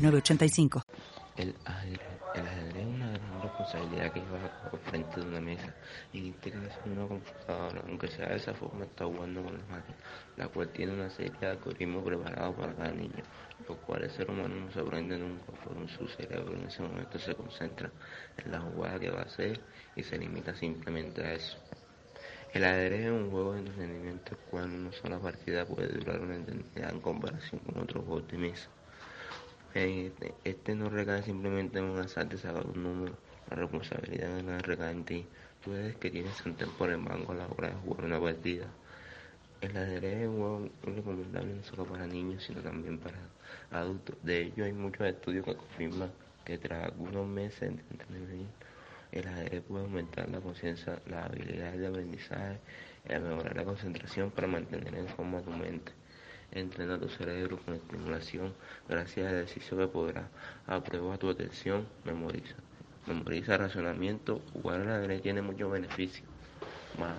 [0.00, 0.82] 985.
[1.36, 2.00] El ajedrez,
[2.34, 5.74] es una gran responsabilidad que lleva al frente de una mesa
[6.12, 6.54] y es
[6.86, 10.00] una computadora, aunque sea de esa forma, está jugando con las máquinas,
[10.36, 13.22] la cual tiene una serie de algoritmos preparados para cada niño,
[13.68, 17.18] los cuales el ser humano no se aprende nunca, por su cerebro en ese momento
[17.18, 17.90] se concentra
[18.38, 19.60] en la jugada que va a hacer
[19.96, 21.58] y se limita simplemente a eso.
[22.52, 26.90] El ajedrez es un juego de entretenimiento cual una sola partida puede durar una eternidad
[26.90, 28.68] en comparación con otros juegos de mesa.
[29.72, 33.14] Este, este no recae simplemente en un azar de sacar un número,
[33.48, 35.26] la responsabilidad no recae en ti.
[35.62, 38.20] Tú eres que tienes un tiempo en el banco a la hora de jugar una
[38.20, 38.66] partida.
[39.60, 43.18] El ajedrez es un juego recomendable no solo para niños, sino también para
[43.70, 44.16] adultos.
[44.24, 46.10] De hecho, hay muchos estudios que confirman
[46.44, 48.66] que tras algunos meses de entrenamiento,
[49.12, 52.58] el ajedrez puede aumentar la conciencia, la habilidad de aprendizaje,
[53.08, 55.92] y mejorar la concentración para mantener en forma tu mente
[56.52, 58.54] entrena tu cerebro con estimulación
[58.88, 60.28] gracias al ejercicio que podrá
[60.66, 62.56] aprueba tu atención, memoriza.
[63.06, 66.28] Memoriza razonamiento, jugar la ajedrez tiene muchos beneficios,
[66.98, 67.12] más,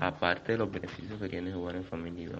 [0.00, 2.38] aparte de los beneficios que tiene jugar en familia.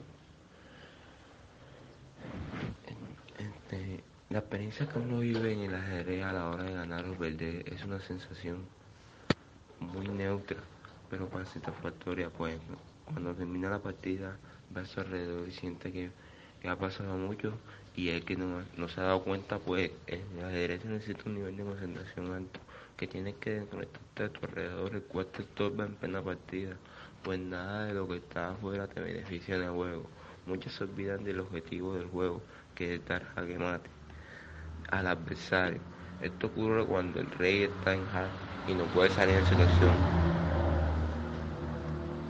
[3.38, 7.14] Este, la experiencia que uno vive en el ajedrez a la hora de ganar o
[7.14, 8.64] perder es una sensación
[9.80, 10.58] muy neutra,
[11.10, 12.56] pero para satisfactoria, pues
[13.04, 14.36] cuando termina la partida
[14.70, 16.10] ve a su alrededor y siente que,
[16.68, 17.52] ha pasado mucho
[17.94, 21.64] y el que no, se ha dado cuenta, pues el ajedrez necesita un nivel de
[21.64, 22.60] concentración alto
[22.96, 26.76] que tienes que desconectarte a tu alrededor, el cual te estorba en plena partida,
[27.22, 30.06] pues nada de lo que está afuera te beneficia en el juego.
[30.46, 32.42] Muchos se olvidan del objetivo del juego,
[32.74, 33.90] que es dar jaque mate
[34.90, 35.80] al adversario.
[36.22, 38.32] Esto ocurre cuando el rey está en jaque
[38.66, 40.17] y no puede salir en selección.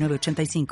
[0.00, 0.66] 985